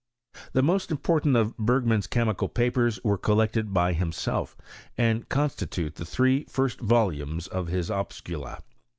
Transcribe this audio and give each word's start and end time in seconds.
The 0.53 0.63
most 0.63 0.89
important 0.89 1.35
of 1.35 1.55
Bergman's 1.57 2.07
chemical 2.07 2.49
papers 2.49 2.99
were 3.03 3.19
collected 3.19 3.71
by 3.71 3.93
himself, 3.93 4.57
and 4.97 5.29
constitute 5.29 5.93
the 5.93 6.05
three 6.05 6.43
first 6.49 6.79
volumes 6.81 7.45
of 7.45 7.67
his 7.67 7.91
Opuscula. 7.91 8.63